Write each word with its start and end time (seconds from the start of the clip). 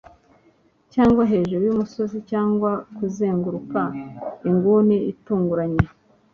Cyangwa 0.93 1.23
hejuru 1.31 1.61
yumusozi 1.65 2.17
cyangwa 2.31 2.71
kuzenguruka 2.95 3.81
inguni 4.49 4.97
itunguranye 5.11 5.83